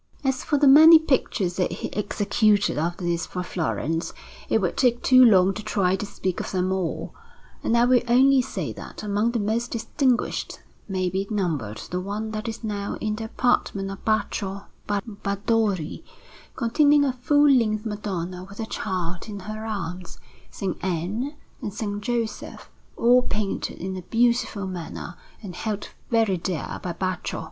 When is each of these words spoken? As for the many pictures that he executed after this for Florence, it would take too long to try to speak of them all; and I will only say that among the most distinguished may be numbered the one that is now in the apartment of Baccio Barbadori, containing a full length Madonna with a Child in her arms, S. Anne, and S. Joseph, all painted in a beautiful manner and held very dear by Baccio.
As 0.23 0.43
for 0.43 0.57
the 0.57 0.67
many 0.67 0.97
pictures 0.97 1.57
that 1.57 1.73
he 1.73 1.93
executed 1.93 2.79
after 2.79 3.05
this 3.05 3.27
for 3.27 3.43
Florence, 3.43 4.13
it 4.49 4.59
would 4.59 4.75
take 4.75 5.03
too 5.03 5.23
long 5.23 5.53
to 5.53 5.61
try 5.61 5.95
to 5.95 6.07
speak 6.07 6.39
of 6.39 6.49
them 6.49 6.71
all; 6.71 7.13
and 7.61 7.77
I 7.77 7.85
will 7.85 8.01
only 8.07 8.41
say 8.41 8.73
that 8.73 9.03
among 9.03 9.29
the 9.33 9.39
most 9.39 9.69
distinguished 9.69 10.59
may 10.87 11.07
be 11.11 11.27
numbered 11.29 11.77
the 11.91 11.99
one 12.01 12.31
that 12.31 12.47
is 12.47 12.63
now 12.63 12.95
in 12.99 13.15
the 13.17 13.25
apartment 13.25 13.91
of 13.91 14.03
Baccio 14.03 14.65
Barbadori, 14.89 16.03
containing 16.55 17.05
a 17.05 17.13
full 17.13 17.47
length 17.51 17.85
Madonna 17.85 18.43
with 18.43 18.59
a 18.59 18.65
Child 18.65 19.29
in 19.29 19.41
her 19.41 19.67
arms, 19.67 20.17
S. 20.51 20.63
Anne, 20.81 21.35
and 21.61 21.71
S. 21.71 21.83
Joseph, 21.99 22.71
all 22.97 23.21
painted 23.21 23.77
in 23.77 23.95
a 23.95 24.01
beautiful 24.01 24.65
manner 24.65 25.15
and 25.43 25.53
held 25.55 25.89
very 26.09 26.37
dear 26.37 26.79
by 26.81 26.91
Baccio. 26.93 27.39